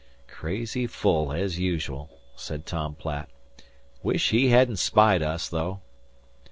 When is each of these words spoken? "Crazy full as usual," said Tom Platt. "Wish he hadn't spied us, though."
"Crazy 0.27 0.87
full 0.87 1.31
as 1.31 1.59
usual," 1.59 2.09
said 2.35 2.65
Tom 2.65 2.95
Platt. 2.95 3.29
"Wish 4.01 4.31
he 4.31 4.49
hadn't 4.49 4.77
spied 4.77 5.21
us, 5.21 5.47
though." 5.47 5.81